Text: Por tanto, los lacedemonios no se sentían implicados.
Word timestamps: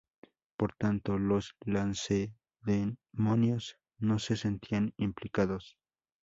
Por 0.57 0.73
tanto, 0.73 1.19
los 1.19 1.53
lacedemonios 1.63 3.77
no 3.99 4.17
se 4.17 4.35
sentían 4.35 4.95
implicados. 4.97 5.77